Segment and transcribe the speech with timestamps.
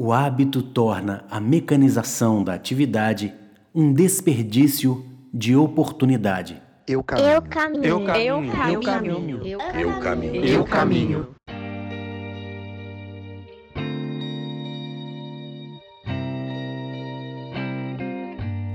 [0.00, 3.34] O hábito torna a mecanização da atividade
[3.74, 6.62] um desperdício de oportunidade.
[6.86, 7.26] Eu caminho.
[7.26, 7.84] Eu caminho.
[7.84, 8.54] Eu caminho.
[8.64, 9.40] Eu caminho.
[9.44, 10.44] Eu caminho.
[10.44, 11.26] Eu caminho.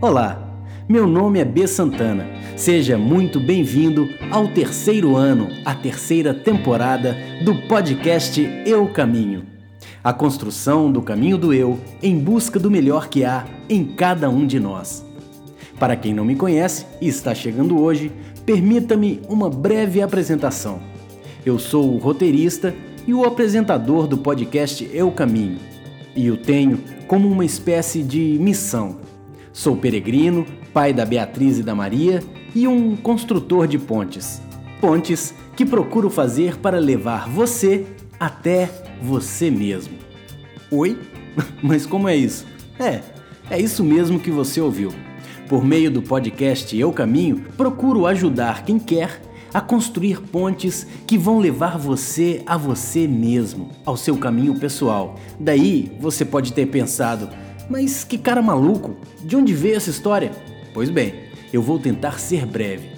[0.00, 2.24] Olá, meu nome é B Santana.
[2.56, 7.14] Seja muito bem-vindo ao terceiro ano, a terceira temporada
[7.44, 9.59] do podcast Eu Caminho.
[10.02, 14.46] A construção do caminho do eu em busca do melhor que há em cada um
[14.46, 15.04] de nós.
[15.78, 18.10] Para quem não me conhece e está chegando hoje,
[18.46, 20.80] permita-me uma breve apresentação.
[21.44, 22.74] Eu sou o roteirista
[23.06, 25.58] e o apresentador do podcast Eu Caminho,
[26.16, 28.96] e o tenho como uma espécie de missão.
[29.52, 32.22] Sou peregrino, pai da Beatriz e da Maria
[32.54, 34.40] e um construtor de pontes.
[34.80, 37.84] Pontes que procuro fazer para levar você
[38.18, 39.94] até você mesmo.
[40.70, 40.98] Oi?
[41.62, 42.46] Mas como é isso?
[42.78, 43.00] É,
[43.50, 44.92] é isso mesmo que você ouviu.
[45.48, 49.20] Por meio do podcast Eu Caminho, procuro ajudar quem quer
[49.52, 55.16] a construir pontes que vão levar você a você mesmo, ao seu caminho pessoal.
[55.38, 57.28] Daí você pode ter pensado,
[57.68, 60.30] mas que cara maluco, de onde veio essa história?
[60.72, 61.14] Pois bem,
[61.52, 62.88] eu vou tentar ser breve.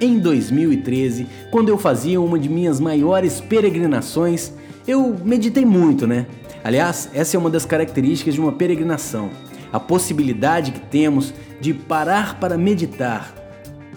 [0.00, 4.52] Em 2013, quando eu fazia uma de minhas maiores peregrinações,
[4.86, 6.26] eu meditei muito, né?
[6.62, 9.30] Aliás, essa é uma das características de uma peregrinação,
[9.72, 13.34] a possibilidade que temos de parar para meditar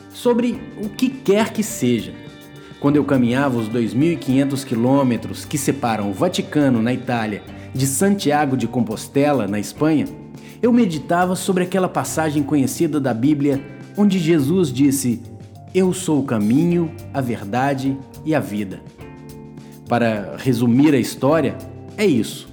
[0.10, 2.14] sobre o que quer que seja.
[2.80, 7.42] Quando eu caminhava os 2.500 quilômetros que separam o Vaticano, na Itália,
[7.74, 10.06] de Santiago de Compostela, na Espanha,
[10.62, 13.62] eu meditava sobre aquela passagem conhecida da Bíblia
[13.96, 15.22] onde Jesus disse:
[15.74, 18.82] Eu sou o caminho, a verdade e a vida.
[19.88, 21.58] Para resumir a história,
[21.98, 22.50] é isso.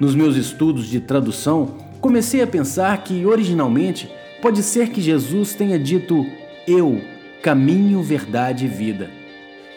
[0.00, 5.78] Nos meus estudos de tradução, comecei a pensar que, originalmente, pode ser que Jesus tenha
[5.78, 6.24] dito
[6.66, 7.00] Eu,
[7.42, 9.10] caminho, verdade e vida.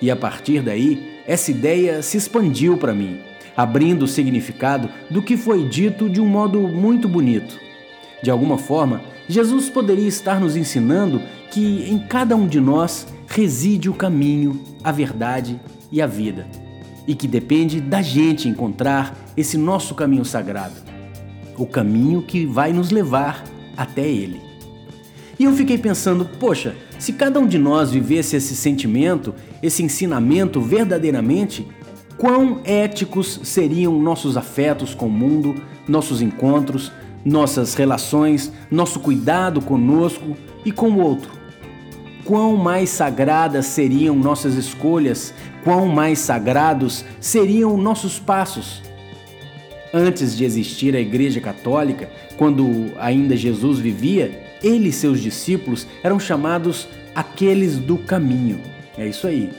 [0.02, 3.20] E a partir daí, essa ideia se expandiu para mim,
[3.58, 7.60] abrindo o significado do que foi dito de um modo muito bonito.
[8.24, 13.90] De alguma forma, Jesus poderia estar nos ensinando que em cada um de nós reside
[13.90, 15.60] o caminho, a verdade
[15.92, 16.61] e a vida
[17.12, 20.76] e que depende da gente encontrar esse nosso caminho sagrado,
[21.58, 23.44] o caminho que vai nos levar
[23.76, 24.40] até Ele.
[25.38, 30.62] E eu fiquei pensando, poxa, se cada um de nós vivesse esse sentimento, esse ensinamento
[30.62, 31.68] verdadeiramente,
[32.18, 35.56] quão éticos seriam nossos afetos com o mundo,
[35.90, 36.94] nossos encontros,
[37.26, 41.42] nossas relações, nosso cuidado conosco e com o outro
[42.32, 45.34] quão mais sagradas seriam nossas escolhas,
[45.64, 48.82] quão mais sagrados seriam nossos passos.
[49.94, 56.20] Antes de existir a Igreja Católica, quando ainda Jesus vivia, ele e seus discípulos eram
[56.20, 58.62] chamados aqueles do caminho.
[58.98, 59.50] É isso aí.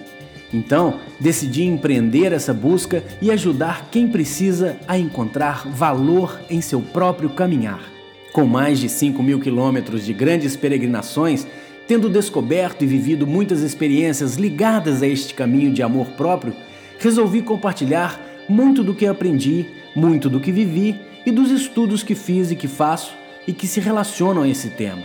[0.53, 7.31] Então, decidi empreender essa busca e ajudar quem precisa a encontrar valor em seu próprio
[7.31, 7.81] caminhar.
[8.33, 11.47] Com mais de 5 mil quilômetros de grandes peregrinações,
[11.93, 16.55] Tendo descoberto e vivido muitas experiências ligadas a este caminho de amor próprio,
[16.99, 22.51] resolvi compartilhar muito do que aprendi, muito do que vivi e dos estudos que fiz
[22.51, 23.15] e que faço
[23.47, 25.03] e que se relacionam a esse tema.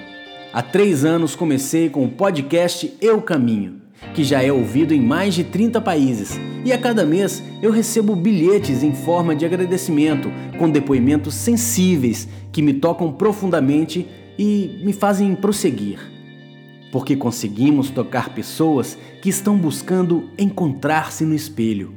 [0.54, 3.82] Há três anos comecei com o podcast Eu Caminho,
[4.14, 8.16] que já é ouvido em mais de 30 países, e a cada mês eu recebo
[8.16, 14.08] bilhetes em forma de agradecimento, com depoimentos sensíveis que me tocam profundamente
[14.40, 16.16] e me fazem prosseguir
[16.92, 21.94] porque conseguimos tocar pessoas que estão buscando encontrar-se no espelho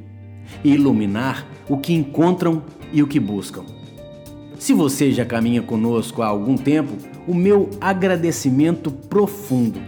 [0.63, 3.63] e iluminar o que encontram e o que buscam.
[4.59, 6.91] Se você já caminha conosco há algum tempo,
[7.27, 9.81] o meu agradecimento profundo.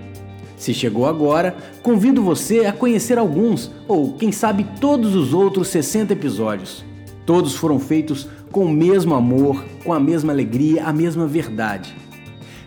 [0.58, 6.14] Se chegou agora, convido você a conhecer alguns, ou quem sabe todos os outros 60
[6.14, 6.84] episódios.
[7.26, 11.94] Todos foram feitos com o mesmo amor, com a mesma alegria, a mesma verdade.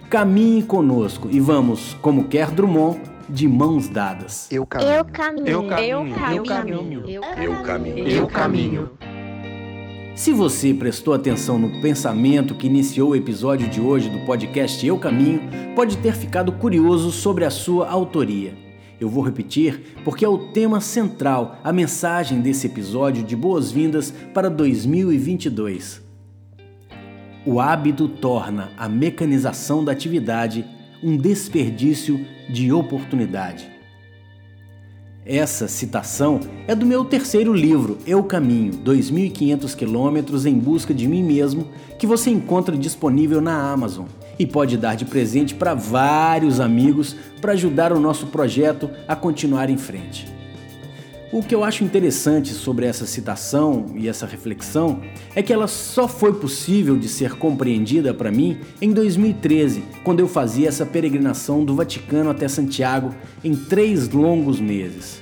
[0.08, 4.46] Caminhe conosco e vamos, como quer Drummond, de mãos dadas.
[4.52, 4.92] Eu caminho.
[4.92, 5.48] Eu caminho.
[5.48, 6.14] Eu caminho.
[6.28, 7.08] Eu Eu caminho.
[7.08, 8.08] Eu caminho.
[8.08, 8.90] Eu caminho.
[10.14, 14.96] Se você prestou atenção no pensamento que iniciou o episódio de hoje do podcast Eu
[14.96, 15.40] Caminho,
[15.74, 18.54] pode ter ficado curioso sobre a sua autoria.
[19.00, 24.48] Eu vou repetir porque é o tema central, a mensagem desse episódio de boas-vindas para
[24.48, 26.05] 2022.
[27.46, 30.66] O hábito torna a mecanização da atividade
[31.00, 33.70] um desperdício de oportunidade.
[35.24, 41.22] Essa citação é do meu terceiro livro, Eu Caminho, 2.500 quilômetros em busca de mim
[41.22, 41.68] mesmo,
[42.00, 44.06] que você encontra disponível na Amazon
[44.36, 49.70] e pode dar de presente para vários amigos para ajudar o nosso projeto a continuar
[49.70, 50.35] em frente.
[51.32, 55.00] O que eu acho interessante sobre essa citação e essa reflexão
[55.34, 60.28] é que ela só foi possível de ser compreendida para mim em 2013, quando eu
[60.28, 63.12] fazia essa peregrinação do Vaticano até Santiago
[63.42, 65.20] em três longos meses.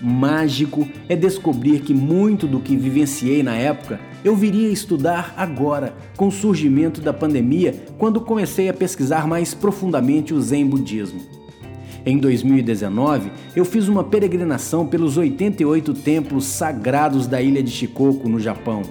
[0.00, 6.26] Mágico é descobrir que muito do que vivenciei na época eu viria estudar agora, com
[6.26, 11.41] o surgimento da pandemia, quando comecei a pesquisar mais profundamente o Zen Budismo.
[12.04, 18.40] Em 2019, eu fiz uma peregrinação pelos 88 templos sagrados da ilha de Shikoku, no
[18.40, 18.82] Japão.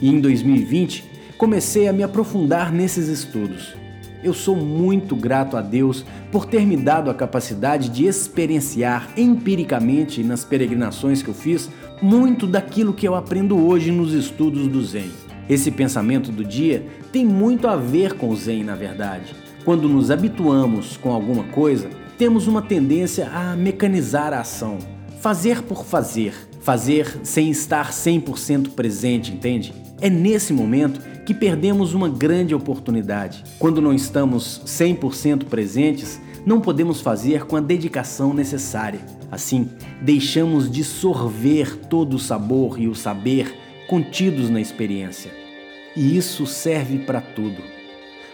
[0.00, 1.04] E em 2020,
[1.38, 3.74] comecei a me aprofundar nesses estudos.
[4.22, 10.22] Eu sou muito grato a Deus por ter me dado a capacidade de experienciar empiricamente
[10.22, 11.70] nas peregrinações que eu fiz
[12.02, 15.10] muito daquilo que eu aprendo hoje nos estudos do Zen.
[15.48, 19.34] Esse pensamento do dia tem muito a ver com o Zen, na verdade.
[19.64, 21.88] Quando nos habituamos com alguma coisa,
[22.20, 24.76] temos uma tendência a mecanizar a ação,
[25.22, 29.72] fazer por fazer, fazer sem estar 100% presente, entende?
[30.02, 33.42] É nesse momento que perdemos uma grande oportunidade.
[33.58, 39.00] Quando não estamos 100% presentes, não podemos fazer com a dedicação necessária.
[39.32, 39.70] Assim,
[40.02, 43.56] deixamos de sorver todo o sabor e o saber
[43.88, 45.32] contidos na experiência.
[45.96, 47.62] E isso serve para tudo.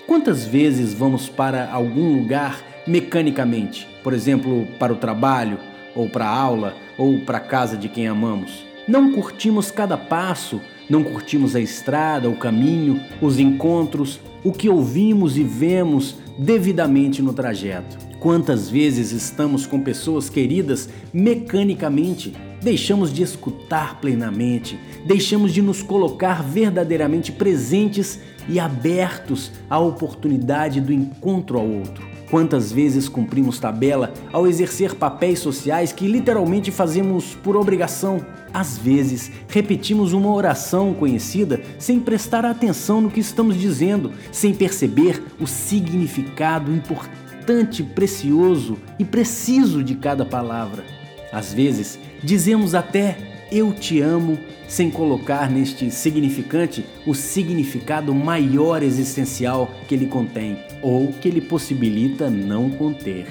[0.09, 3.89] Quantas vezes vamos para algum lugar mecanicamente?
[4.03, 5.59] Por exemplo, para o trabalho,
[5.95, 8.65] ou para a aula, ou para a casa de quem amamos?
[8.87, 15.37] Não curtimos cada passo não curtimos a estrada, o caminho, os encontros, o que ouvimos
[15.37, 17.99] e vemos devidamente no trajeto.
[18.21, 26.43] Quantas vezes estamos com pessoas queridas mecanicamente, deixamos de escutar plenamente, deixamos de nos colocar
[26.43, 32.16] verdadeiramente presentes e abertos à oportunidade do encontro ao outro.
[32.31, 38.25] Quantas vezes cumprimos tabela ao exercer papéis sociais que literalmente fazemos por obrigação?
[38.53, 45.23] Às vezes, repetimos uma oração conhecida sem prestar atenção no que estamos dizendo, sem perceber
[45.39, 50.85] o significado importante, precioso e preciso de cada palavra.
[51.33, 53.19] Às vezes, dizemos até
[53.53, 54.37] eu te amo
[54.67, 62.31] sem colocar neste significante o significado maior existencial que ele contém ou que ele possibilita
[62.31, 63.27] não conter.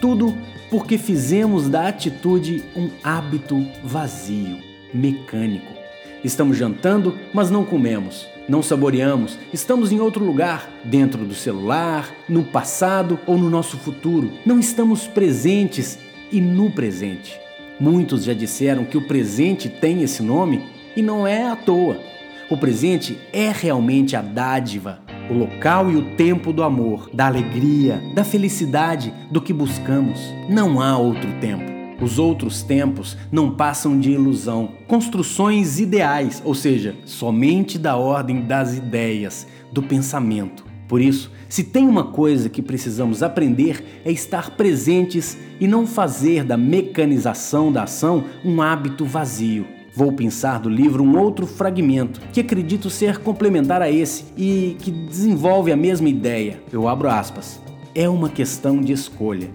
[0.00, 0.36] Tudo
[0.70, 4.58] porque fizemos da atitude um hábito vazio,
[4.92, 5.72] mecânico.
[6.22, 12.42] Estamos jantando, mas não comemos, não saboreamos, estamos em outro lugar, dentro do celular, no
[12.42, 14.32] passado ou no nosso futuro.
[14.44, 15.98] Não estamos presentes
[16.32, 17.38] e no presente.
[17.78, 20.64] Muitos já disseram que o presente tem esse nome
[20.96, 22.00] e não é à toa.
[22.50, 28.02] O presente é realmente a dádiva, o local e o tempo do amor, da alegria,
[28.14, 30.20] da felicidade, do que buscamos.
[30.48, 31.78] Não há outro tempo.
[32.00, 38.76] Os outros tempos não passam de ilusão, construções ideais, ou seja, somente da ordem das
[38.76, 40.64] ideias, do pensamento.
[40.86, 46.44] Por isso, se tem uma coisa que precisamos aprender é estar presentes e não fazer
[46.44, 49.77] da mecanização da ação um hábito vazio.
[49.98, 54.92] Vou pensar do livro um outro fragmento que acredito ser complementar a esse e que
[54.92, 56.62] desenvolve a mesma ideia.
[56.70, 57.60] Eu abro aspas.
[57.96, 59.50] É uma questão de escolha.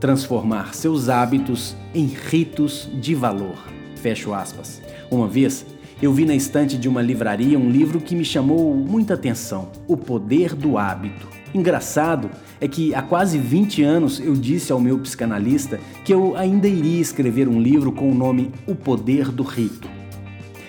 [0.00, 3.58] Transformar seus hábitos em ritos de valor.
[3.96, 4.80] Fecho aspas.
[5.10, 5.66] Uma vez
[6.00, 9.94] eu vi na estante de uma livraria um livro que me chamou muita atenção: O
[9.94, 11.28] Poder do Hábito.
[11.54, 12.30] Engraçado
[12.62, 17.00] é que há quase 20 anos eu disse ao meu psicanalista que eu ainda iria
[17.00, 19.90] escrever um livro com o nome O Poder do Rito.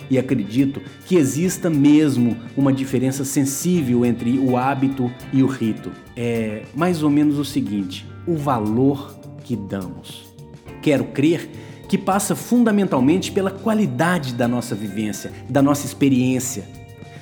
[0.10, 5.92] E acredito que exista mesmo uma diferença sensível entre o hábito e o rito.
[6.18, 10.34] É mais ou menos o seguinte: o valor que damos.
[10.82, 11.48] Quero crer
[11.88, 16.68] que passa fundamentalmente pela qualidade da nossa vivência, da nossa experiência.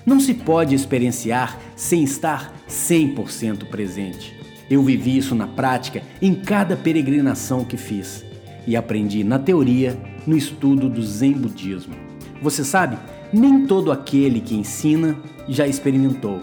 [0.06, 4.41] Não se pode experienciar sem estar 100% presente.
[4.72, 8.24] Eu vivi isso na prática em cada peregrinação que fiz
[8.66, 11.94] e aprendi na teoria, no estudo do Zen Budismo.
[12.42, 12.98] Você sabe,
[13.34, 15.18] nem todo aquele que ensina
[15.50, 16.40] já experimentou.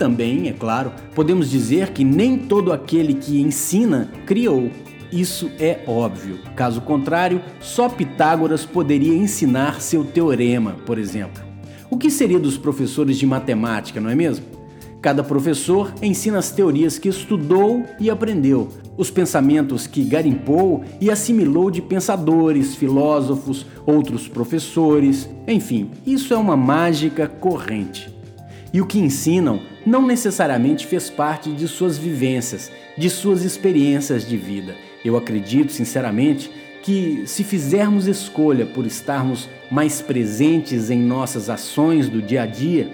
[0.00, 4.68] Também, é claro, podemos dizer que nem todo aquele que ensina criou.
[5.12, 6.40] Isso é óbvio.
[6.56, 11.40] Caso contrário, só Pitágoras poderia ensinar seu teorema, por exemplo.
[11.88, 14.59] O que seria dos professores de matemática, não é mesmo?
[15.00, 21.70] Cada professor ensina as teorias que estudou e aprendeu, os pensamentos que garimpou e assimilou
[21.70, 28.14] de pensadores, filósofos, outros professores, enfim, isso é uma mágica corrente.
[28.74, 34.36] E o que ensinam não necessariamente fez parte de suas vivências, de suas experiências de
[34.36, 34.74] vida.
[35.02, 36.50] Eu acredito, sinceramente,
[36.82, 42.90] que se fizermos escolha por estarmos mais presentes em nossas ações do dia a dia,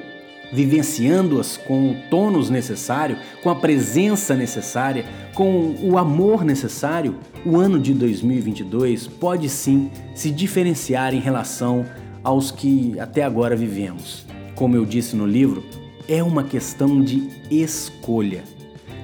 [0.53, 7.79] vivenciando-as com o tônus necessário, com a presença necessária, com o amor necessário, o ano
[7.79, 11.85] de 2022 pode sim se diferenciar em relação
[12.23, 14.27] aos que até agora vivemos.
[14.55, 15.65] Como eu disse no livro,
[16.09, 18.45] é uma questão de escolha.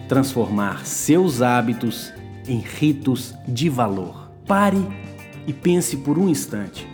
[0.08, 2.12] Transformar seus hábitos
[2.46, 4.30] em ritos de valor.
[4.46, 4.84] Pare
[5.46, 6.86] e pense por um instante.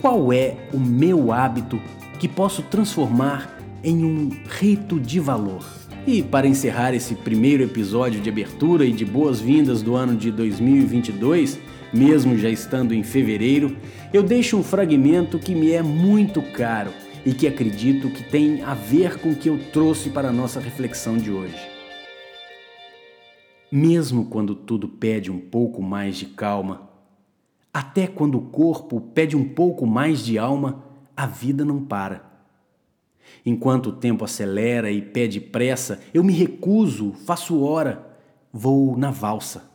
[0.00, 1.80] Qual é o meu hábito
[2.22, 5.66] que posso transformar em um rito de valor?
[6.06, 11.58] E para encerrar esse primeiro episódio de abertura e de boas-vindas do ano de 2022,
[11.92, 13.76] mesmo já estando em fevereiro,
[14.12, 16.92] eu deixo um fragmento que me é muito caro
[17.26, 20.60] e que acredito que tem a ver com o que eu trouxe para a nossa
[20.60, 21.58] reflexão de hoje.
[23.68, 26.88] Mesmo quando tudo pede um pouco mais de calma,
[27.74, 32.30] até quando o corpo pede um pouco mais de alma, a vida não para.
[33.44, 38.16] Enquanto o tempo acelera e pede pressa, eu me recuso, faço hora,
[38.52, 39.70] vou na valsa.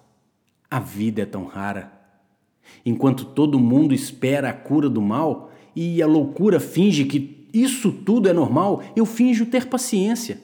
[0.70, 1.92] A vida é tão rara.
[2.86, 8.30] Enquanto todo mundo espera a cura do mal e a loucura finge que isso tudo
[8.30, 10.42] é normal, eu finjo ter paciência.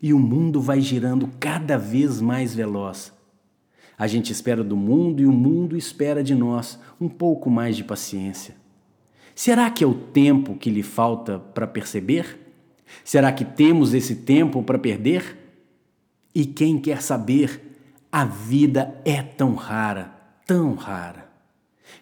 [0.00, 3.12] E o mundo vai girando cada vez mais veloz.
[3.96, 7.82] A gente espera do mundo e o mundo espera de nós um pouco mais de
[7.82, 8.54] paciência.
[9.38, 12.36] Será que é o tempo que lhe falta para perceber?
[13.04, 15.38] Será que temos esse tempo para perder?
[16.34, 17.78] E quem quer saber,
[18.10, 20.12] a vida é tão rara,
[20.44, 21.30] tão rara.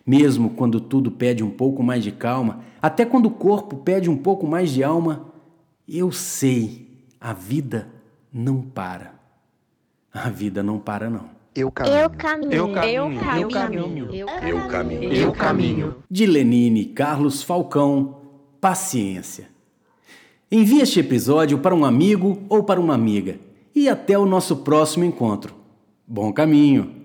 [0.06, 4.16] Mesmo quando tudo pede um pouco mais de calma, até quando o corpo pede um
[4.16, 5.30] pouco mais de alma,
[5.86, 7.86] eu sei, a vida
[8.32, 9.14] não para.
[10.10, 11.35] A vida não para, não.
[11.56, 11.92] Eu caminho.
[11.94, 12.52] Eu caminho.
[12.52, 13.22] Eu caminho.
[13.32, 14.08] Eu caminho.
[14.12, 15.12] Eu caminho.
[15.12, 15.94] Eu caminho.
[16.10, 18.20] De Lenine Carlos Falcão,
[18.60, 19.48] Paciência.
[20.50, 23.38] Envie este episódio para um amigo ou para uma amiga.
[23.74, 25.54] E até o nosso próximo encontro.
[26.06, 26.95] Bom caminho!